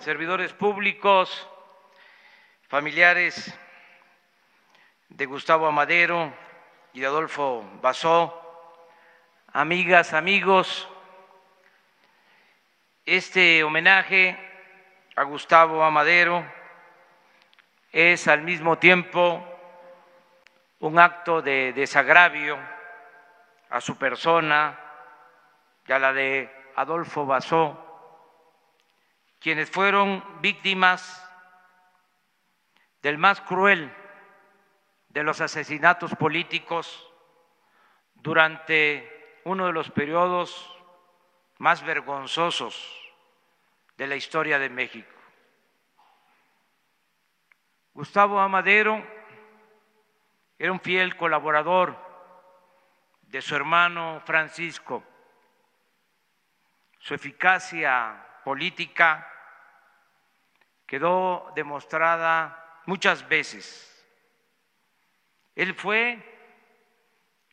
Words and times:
servidores 0.00 0.54
públicos, 0.54 1.46
familiares 2.68 3.54
de 5.10 5.26
Gustavo 5.26 5.66
Amadero 5.66 6.32
y 6.94 7.00
de 7.00 7.06
Adolfo 7.06 7.62
Basó, 7.82 8.34
amigas, 9.52 10.14
amigos, 10.14 10.88
este 13.04 13.62
homenaje 13.62 14.38
a 15.16 15.24
Gustavo 15.24 15.84
Amadero 15.84 16.50
es 17.92 18.26
al 18.26 18.40
mismo 18.40 18.78
tiempo 18.78 19.44
un 20.78 20.98
acto 20.98 21.42
de 21.42 21.74
desagravio 21.74 22.58
a 23.68 23.82
su 23.82 23.98
persona 23.98 24.78
y 25.86 25.92
a 25.92 25.98
la 25.98 26.14
de 26.14 26.50
Adolfo 26.76 27.26
Basó, 27.26 27.89
quienes 29.40 29.70
fueron 29.70 30.22
víctimas 30.42 31.26
del 33.02 33.18
más 33.18 33.40
cruel 33.40 33.92
de 35.08 35.22
los 35.22 35.40
asesinatos 35.40 36.14
políticos 36.14 37.10
durante 38.14 39.40
uno 39.44 39.66
de 39.66 39.72
los 39.72 39.90
periodos 39.90 40.70
más 41.58 41.82
vergonzosos 41.82 42.96
de 43.96 44.06
la 44.06 44.16
historia 44.16 44.58
de 44.58 44.68
México. 44.68 45.10
Gustavo 47.94 48.38
Amadero 48.38 49.02
era 50.58 50.70
un 50.70 50.80
fiel 50.80 51.16
colaborador 51.16 51.96
de 53.22 53.40
su 53.40 53.56
hermano 53.56 54.22
Francisco. 54.24 55.02
Su 56.98 57.14
eficacia 57.14 58.26
política 58.44 59.29
quedó 60.90 61.52
demostrada 61.54 62.80
muchas 62.86 63.28
veces. 63.28 64.04
Él 65.54 65.76
fue 65.76 66.18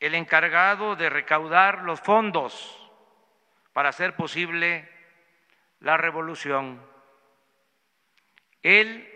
el 0.00 0.14
encargado 0.14 0.96
de 0.96 1.10
recaudar 1.10 1.82
los 1.82 2.00
fondos 2.00 2.90
para 3.74 3.90
hacer 3.90 4.16
posible 4.16 4.90
la 5.80 5.98
revolución. 5.98 6.82
Él 8.62 9.06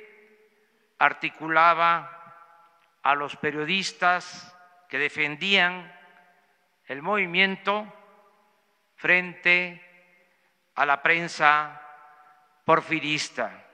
articulaba 0.98 2.44
a 3.02 3.14
los 3.14 3.34
periodistas 3.36 4.54
que 4.90 4.98
defendían 4.98 5.90
el 6.84 7.00
movimiento 7.00 7.90
frente 8.94 9.80
a 10.74 10.84
la 10.84 11.00
prensa 11.00 11.80
porfirista. 12.66 13.70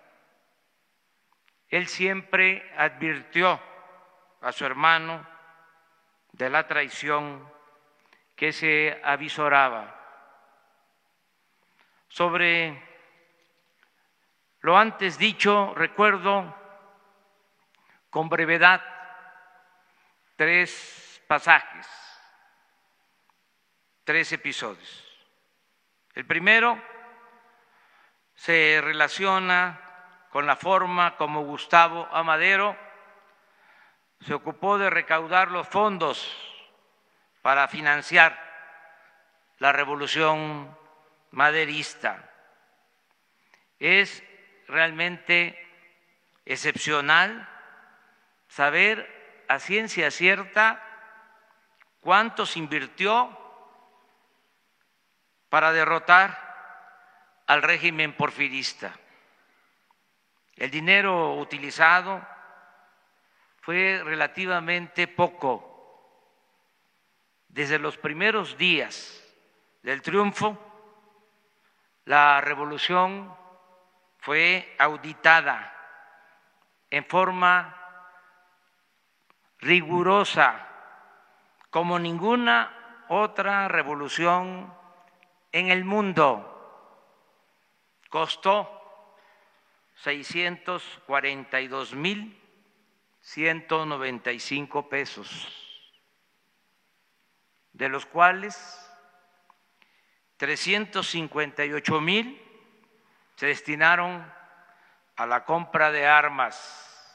Él 1.68 1.86
siempre 1.86 2.70
advirtió 2.76 3.60
a 4.40 4.52
su 4.52 4.64
hermano 4.64 5.26
de 6.32 6.48
la 6.48 6.66
traición 6.66 7.46
que 8.34 8.52
se 8.52 9.00
avisoraba. 9.04 9.94
Sobre 12.08 12.82
lo 14.60 14.76
antes 14.78 15.18
dicho, 15.18 15.74
recuerdo 15.74 16.54
con 18.10 18.28
brevedad 18.28 18.82
tres 20.36 21.22
pasajes, 21.26 21.86
tres 24.04 24.32
episodios. 24.32 25.04
El 26.14 26.24
primero 26.24 26.80
se 28.34 28.80
relaciona 28.82 29.87
con 30.38 30.46
la 30.46 30.54
forma 30.54 31.16
como 31.16 31.42
Gustavo 31.42 32.08
Amadero 32.12 32.76
se 34.20 34.34
ocupó 34.34 34.78
de 34.78 34.88
recaudar 34.88 35.50
los 35.50 35.66
fondos 35.66 36.32
para 37.42 37.66
financiar 37.66 38.38
la 39.58 39.72
revolución 39.72 40.78
maderista. 41.32 42.30
Es 43.80 44.22
realmente 44.68 45.58
excepcional 46.44 47.48
saber 48.46 49.44
a 49.48 49.58
ciencia 49.58 50.12
cierta 50.12 50.80
cuánto 51.98 52.46
se 52.46 52.60
invirtió 52.60 53.36
para 55.48 55.72
derrotar 55.72 57.42
al 57.48 57.60
régimen 57.60 58.12
porfirista. 58.12 58.92
El 60.58 60.72
dinero 60.72 61.34
utilizado 61.34 62.20
fue 63.60 64.02
relativamente 64.04 65.06
poco. 65.06 65.64
Desde 67.46 67.78
los 67.78 67.96
primeros 67.96 68.58
días 68.58 69.24
del 69.82 70.02
triunfo, 70.02 70.58
la 72.06 72.40
revolución 72.40 73.32
fue 74.18 74.74
auditada 74.80 75.72
en 76.90 77.04
forma 77.04 77.76
rigurosa, 79.58 80.66
como 81.70 82.00
ninguna 82.00 83.04
otra 83.08 83.68
revolución 83.68 84.74
en 85.52 85.70
el 85.70 85.84
mundo. 85.84 86.44
Costó 88.10 88.77
642 90.02 91.94
mil 91.94 92.40
195 93.20 94.88
pesos, 94.88 95.46
de 97.72 97.88
los 97.88 98.06
cuales 98.06 98.56
358 100.36 102.00
mil 102.00 102.40
se 103.34 103.46
destinaron 103.46 104.24
a 105.16 105.26
la 105.26 105.44
compra 105.44 105.90
de 105.90 106.06
armas, 106.06 107.14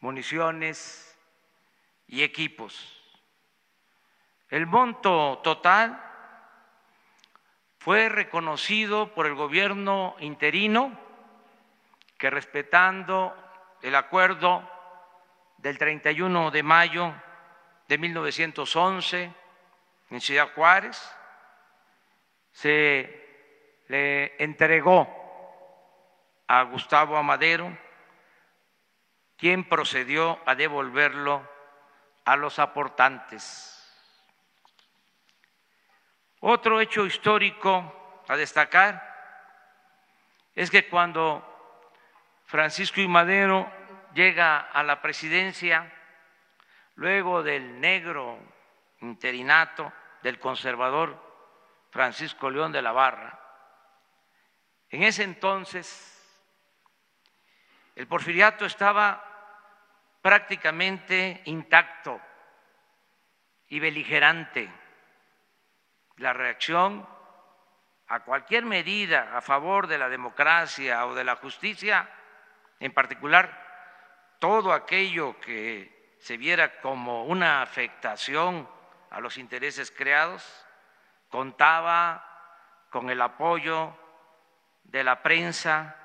municiones 0.00 1.16
y 2.08 2.22
equipos. 2.22 2.98
El 4.48 4.66
monto 4.66 5.40
total 5.44 6.02
fue 7.78 8.08
reconocido 8.08 9.14
por 9.14 9.26
el 9.26 9.34
gobierno 9.34 10.16
interino 10.20 11.11
que 12.22 12.30
respetando 12.30 13.36
el 13.82 13.96
acuerdo 13.96 14.62
del 15.56 15.76
31 15.76 16.52
de 16.52 16.62
mayo 16.62 17.12
de 17.88 17.98
1911 17.98 19.34
en 20.08 20.20
Ciudad 20.20 20.52
Juárez, 20.54 21.02
se 22.52 23.82
le 23.88 24.40
entregó 24.40 25.08
a 26.46 26.62
Gustavo 26.62 27.16
Amadero, 27.16 27.76
quien 29.36 29.68
procedió 29.68 30.38
a 30.46 30.54
devolverlo 30.54 31.44
a 32.24 32.36
los 32.36 32.60
aportantes. 32.60 33.84
Otro 36.38 36.80
hecho 36.80 37.04
histórico 37.04 38.22
a 38.28 38.36
destacar 38.36 39.10
es 40.54 40.70
que 40.70 40.88
cuando 40.88 41.48
Francisco 42.52 43.00
y 43.00 43.08
Madero 43.08 43.72
llega 44.12 44.58
a 44.58 44.82
la 44.82 45.00
presidencia 45.00 45.90
luego 46.96 47.42
del 47.42 47.80
negro 47.80 48.38
interinato 49.00 49.90
del 50.22 50.38
conservador 50.38 51.18
Francisco 51.88 52.50
León 52.50 52.70
de 52.70 52.82
la 52.82 52.92
Barra. 52.92 53.40
En 54.90 55.02
ese 55.02 55.22
entonces 55.22 55.98
el 57.96 58.06
porfiriato 58.06 58.66
estaba 58.66 59.24
prácticamente 60.20 61.40
intacto 61.46 62.20
y 63.70 63.80
beligerante. 63.80 64.70
La 66.18 66.34
reacción 66.34 67.08
a 68.08 68.20
cualquier 68.20 68.66
medida 68.66 69.34
a 69.34 69.40
favor 69.40 69.86
de 69.86 69.96
la 69.96 70.10
democracia 70.10 71.06
o 71.06 71.14
de 71.14 71.24
la 71.24 71.36
justicia, 71.36 72.10
en 72.80 72.92
particular 72.92 73.62
todo 74.38 74.72
aquello 74.72 75.38
que 75.40 76.16
se 76.18 76.36
viera 76.36 76.80
como 76.80 77.24
una 77.24 77.62
afectación 77.62 78.68
a 79.10 79.20
los 79.20 79.38
intereses 79.38 79.90
creados, 79.90 80.42
contaba 81.28 82.24
con 82.90 83.10
el 83.10 83.20
apoyo 83.20 83.96
de 84.84 85.04
la 85.04 85.22
prensa 85.22 85.96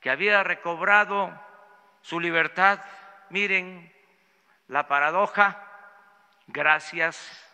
que 0.00 0.10
había 0.10 0.42
recobrado 0.42 1.32
su 2.02 2.20
libertad. 2.20 2.80
Miren 3.30 3.94
la 4.68 4.88
paradoja, 4.88 5.62
gracias 6.46 7.46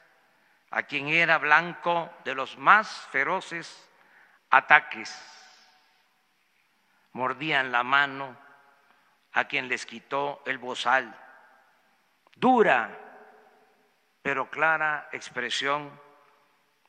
a 0.70 0.82
quien 0.82 1.08
era 1.08 1.38
blanco 1.38 2.12
de 2.24 2.34
los 2.34 2.58
más 2.58 3.08
feroces 3.10 3.88
ataques. 4.50 5.45
Mordían 7.16 7.72
la 7.72 7.82
mano 7.82 8.36
a 9.32 9.44
quien 9.48 9.68
les 9.68 9.86
quitó 9.86 10.42
el 10.44 10.58
bozal. 10.58 11.18
Dura, 12.34 12.90
pero 14.20 14.50
clara 14.50 15.08
expresión 15.12 15.98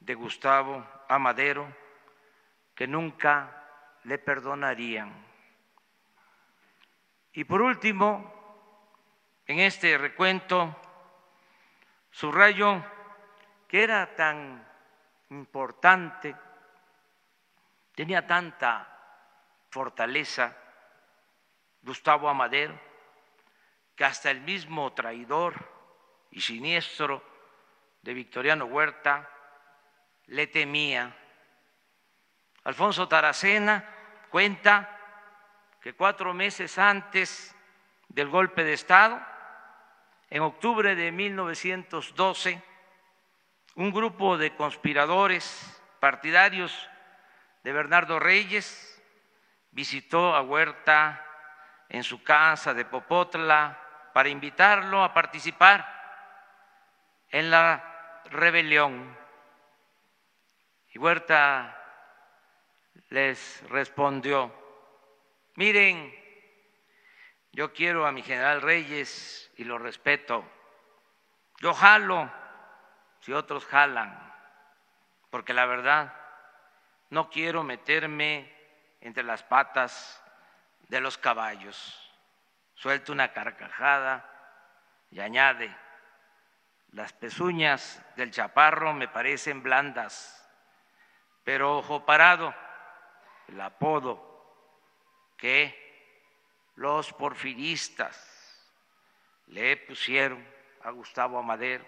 de 0.02 0.16
Gustavo 0.16 0.86
Amadero, 1.08 1.74
que 2.76 2.88
nunca 2.88 3.64
le 4.04 4.18
perdonarían. 4.18 5.14
Y 7.32 7.46
por 7.46 7.62
último, 7.62 9.32
en 9.46 9.60
este 9.60 9.98
recuento, 9.98 10.76
subrayo 12.12 12.84
que 13.66 13.82
era 13.82 14.14
tan 14.14 14.68
importante, 15.30 16.36
tenía 17.96 18.28
tanta 18.28 18.97
fortaleza 19.78 20.58
Gustavo 21.84 22.28
Amadero, 22.28 22.80
que 23.96 24.06
hasta 24.06 24.32
el 24.32 24.42
mismo 24.42 24.92
traidor 24.94 25.54
y 26.32 26.42
siniestro 26.42 27.24
de 28.02 28.16
Victoriano 28.16 28.66
Huerta 28.66 29.30
le 30.26 30.48
temía. 30.48 31.16
Alfonso 32.64 33.08
Taracena 33.08 33.86
cuenta 34.32 35.00
que 35.80 35.94
cuatro 35.94 36.34
meses 36.34 36.80
antes 36.80 37.56
del 38.08 38.30
golpe 38.30 38.64
de 38.64 38.74
Estado, 38.74 39.22
en 40.32 40.42
octubre 40.42 40.96
de 40.96 41.12
1912, 41.12 42.64
un 43.76 43.92
grupo 43.92 44.40
de 44.40 44.56
conspiradores 44.56 45.46
partidarios 46.00 46.90
de 47.64 47.72
Bernardo 47.72 48.20
Reyes 48.20 48.97
visitó 49.72 50.36
a 50.36 50.42
Huerta 50.42 51.24
en 51.90 52.04
su 52.04 52.24
casa 52.24 52.74
de 52.74 52.86
Popotla 52.86 53.80
para 54.14 54.30
invitarlo 54.30 55.04
a 55.04 55.14
participar 55.14 55.86
en 57.30 57.52
la 57.52 58.22
rebelión. 58.26 59.16
Y 60.94 61.00
Huerta 61.00 61.78
les 63.10 63.64
respondió, 63.70 64.54
miren, 65.56 66.14
yo 67.52 67.74
quiero 67.74 68.06
a 68.06 68.12
mi 68.12 68.22
general 68.22 68.62
Reyes 68.62 69.52
y 69.58 69.64
lo 69.64 69.78
respeto, 69.78 70.44
yo 71.60 71.74
jalo 71.74 72.32
si 73.20 73.34
otros 73.34 73.66
jalan, 73.66 74.34
porque 75.30 75.54
la 75.54 75.66
verdad 75.66 76.14
no 77.10 77.30
quiero 77.30 77.64
meterme 77.64 78.57
entre 79.08 79.24
las 79.24 79.42
patas 79.42 80.22
de 80.90 81.00
los 81.00 81.18
caballos. 81.18 82.14
Suelta 82.76 83.14
una 83.14 83.32
carcajada 83.32 84.30
y 85.10 85.22
añade, 85.22 85.74
las 86.92 87.14
pezuñas 87.14 88.04
del 88.18 88.32
chaparro 88.32 88.94
me 88.94 89.08
parecen 89.08 89.64
blandas, 89.64 90.46
pero 91.46 91.78
ojo 91.78 92.06
parado, 92.06 92.54
el 93.48 93.62
apodo 93.62 94.28
que 95.38 96.68
los 96.76 97.14
porfiristas 97.14 98.68
le 99.48 99.78
pusieron 99.78 100.46
a 100.84 100.92
Gustavo 100.92 101.40
Amadero. 101.40 101.86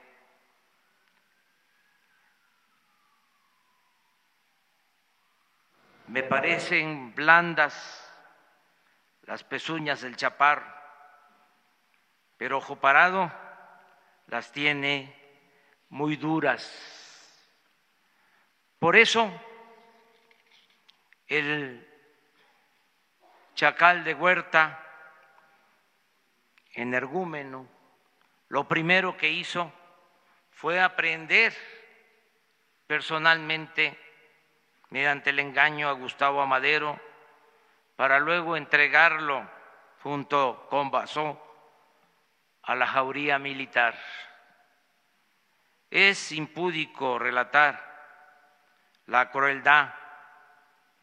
Me 6.10 6.24
parecen 6.24 7.14
blandas 7.14 8.12
las 9.22 9.44
pezuñas 9.44 10.02
del 10.02 10.16
chaparro, 10.16 10.66
pero 12.36 12.58
ojo 12.58 12.78
parado 12.78 13.32
las 14.26 14.52
tiene 14.52 15.16
muy 15.90 16.16
duras. 16.16 16.66
Por 18.80 18.96
eso 18.96 19.32
el 21.28 21.88
chacal 23.54 24.04
de 24.04 24.16
Huerta, 24.16 24.84
energúmeno, 26.74 27.70
lo 28.48 28.68
primero 28.68 29.16
que 29.16 29.30
hizo 29.30 29.72
fue 30.50 30.82
aprender 30.82 31.54
personalmente, 32.88 34.09
mediante 34.90 35.30
el 35.30 35.40
engaño 35.40 35.90
a 35.90 35.94
Gustavo 35.94 36.42
Amadero, 36.42 37.00
para 37.96 38.20
luego 38.20 38.56
entregarlo 38.56 39.48
junto 40.02 40.68
con 40.70 40.90
Basó 40.90 41.42
a 42.64 42.76
la 42.76 42.88
jauría 42.88 43.40
militar. 43.40 43.96
Es 45.90 46.32
impúdico 46.32 47.20
relatar 47.20 47.90
la 49.08 49.30
crueldad 49.32 49.94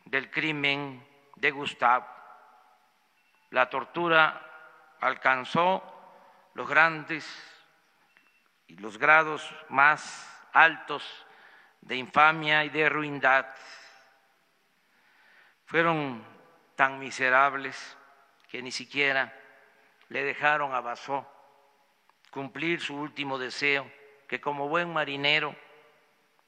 del 0.04 0.30
crimen 0.30 1.06
de 1.34 1.50
Gustavo. 1.50 2.06
La 3.50 3.68
tortura 3.68 4.42
alcanzó 5.00 5.82
los 6.54 6.68
grandes 6.68 7.26
y 8.68 8.76
los 8.76 8.98
grados 8.98 9.52
más 9.68 10.48
altos 10.52 11.25
de 11.80 11.96
infamia 11.96 12.64
y 12.64 12.68
de 12.68 12.88
ruindad. 12.88 13.46
Fueron 15.66 16.24
tan 16.74 16.98
miserables 16.98 17.96
que 18.48 18.62
ni 18.62 18.70
siquiera 18.70 19.32
le 20.08 20.22
dejaron 20.22 20.74
a 20.74 20.80
Basó 20.80 21.26
cumplir 22.30 22.80
su 22.80 22.94
último 22.94 23.38
deseo, 23.38 23.90
que 24.28 24.40
como 24.40 24.68
buen 24.68 24.92
marinero 24.92 25.56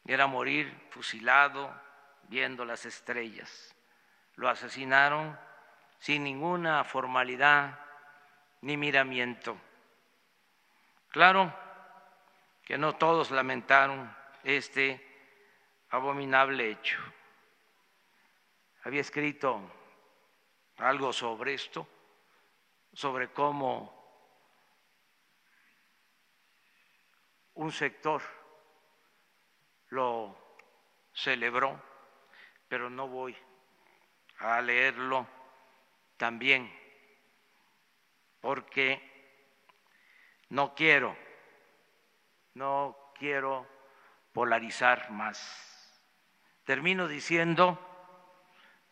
era 0.07 0.27
morir 0.27 0.87
fusilado 0.91 1.73
viendo 2.25 2.65
las 2.65 2.85
estrellas. 2.85 3.75
Lo 4.37 4.49
asesinaron 4.49 5.39
sin 5.99 6.25
ninguna 6.25 6.85
formalidad 6.85 7.79
ni 8.61 8.77
miramiento. 8.77 9.59
Claro 11.11 11.55
que 12.65 12.77
no 12.77 12.97
todos 12.97 13.31
lamentaron 13.31 14.15
este 14.45 15.08
abominable 15.91 16.71
hecho. 16.71 16.99
Había 18.85 19.01
escrito 19.01 19.61
algo 20.79 21.13
sobre 21.13 21.55
esto, 21.55 21.87
sobre 22.93 23.33
cómo 23.33 23.99
un 27.55 27.73
sector 27.73 28.23
lo 29.89 30.37
celebró, 31.13 31.83
pero 32.69 32.89
no 32.89 33.09
voy 33.09 33.37
a 34.39 34.61
leerlo 34.61 35.27
también, 36.17 36.73
porque 38.41 39.03
no 40.51 40.75
quiero, 40.75 41.17
no 42.55 43.13
quiero 43.19 43.67
polarizar 44.33 45.11
más. 45.11 45.78
Termino 46.69 47.09
diciendo 47.09 47.79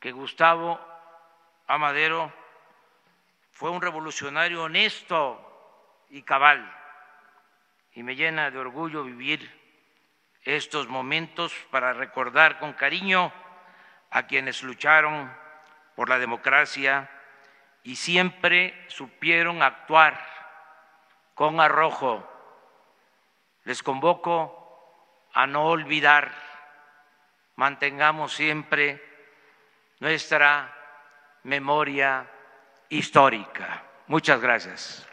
que 0.00 0.10
Gustavo 0.10 0.80
Amadero 1.66 2.32
fue 3.50 3.68
un 3.68 3.82
revolucionario 3.82 4.62
honesto 4.62 6.06
y 6.08 6.22
cabal, 6.22 6.74
y 7.92 8.02
me 8.02 8.16
llena 8.16 8.50
de 8.50 8.56
orgullo 8.56 9.04
vivir 9.04 9.46
estos 10.42 10.88
momentos 10.88 11.52
para 11.70 11.92
recordar 11.92 12.58
con 12.58 12.72
cariño 12.72 13.30
a 14.08 14.26
quienes 14.26 14.62
lucharon 14.62 15.30
por 15.94 16.08
la 16.08 16.18
democracia 16.18 17.10
y 17.82 17.96
siempre 17.96 18.86
supieron 18.88 19.62
actuar 19.62 20.18
con 21.34 21.60
arrojo. 21.60 22.26
Les 23.64 23.82
convoco 23.82 25.28
a 25.34 25.46
no 25.46 25.66
olvidar, 25.66 26.45
mantengamos 27.56 28.34
siempre 28.34 29.02
nuestra 30.00 30.72
memoria 31.44 32.26
histórica. 32.88 33.82
Muchas 34.06 34.40
gracias. 34.40 35.06